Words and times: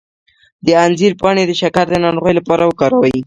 د 0.65 0.67
انځر 0.85 1.11
پاڼې 1.21 1.43
د 1.47 1.51
شکر 1.61 1.85
د 1.89 1.95
ناروغۍ 2.03 2.33
لپاره 2.39 2.63
وکاروئ 2.65 3.13